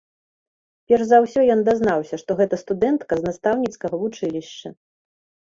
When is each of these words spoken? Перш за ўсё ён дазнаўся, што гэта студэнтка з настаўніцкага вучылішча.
Перш 0.91 1.03
за 1.09 1.19
ўсё 1.25 1.43
ён 1.55 1.61
дазнаўся, 1.67 2.15
што 2.23 2.37
гэта 2.41 2.59
студэнтка 2.63 3.13
з 3.21 3.27
настаўніцкага 3.27 3.95
вучылішча. 4.07 4.69